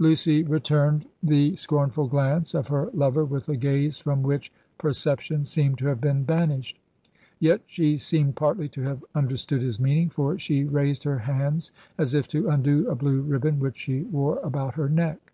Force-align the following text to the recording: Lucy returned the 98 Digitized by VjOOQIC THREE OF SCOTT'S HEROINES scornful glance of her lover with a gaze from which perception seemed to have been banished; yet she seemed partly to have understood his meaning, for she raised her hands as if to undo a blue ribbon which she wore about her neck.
Lucy 0.00 0.42
returned 0.42 1.02
the 1.02 1.06
98 1.06 1.06
Digitized 1.06 1.06
by 1.06 1.06
VjOOQIC 1.06 1.06
THREE 1.06 1.14
OF 1.14 1.20
SCOTT'S 1.20 1.30
HEROINES 1.30 1.60
scornful 1.60 2.06
glance 2.08 2.54
of 2.54 2.66
her 2.66 2.90
lover 2.94 3.24
with 3.24 3.48
a 3.48 3.56
gaze 3.56 3.98
from 3.98 4.22
which 4.24 4.52
perception 4.76 5.44
seemed 5.44 5.78
to 5.78 5.86
have 5.86 6.00
been 6.00 6.24
banished; 6.24 6.80
yet 7.38 7.60
she 7.68 7.96
seemed 7.96 8.34
partly 8.34 8.68
to 8.70 8.80
have 8.82 9.04
understood 9.14 9.62
his 9.62 9.78
meaning, 9.78 10.10
for 10.10 10.36
she 10.36 10.64
raised 10.64 11.04
her 11.04 11.18
hands 11.20 11.70
as 11.96 12.12
if 12.14 12.26
to 12.26 12.48
undo 12.48 12.88
a 12.88 12.96
blue 12.96 13.20
ribbon 13.20 13.60
which 13.60 13.76
she 13.76 14.02
wore 14.02 14.40
about 14.40 14.74
her 14.74 14.88
neck. 14.88 15.32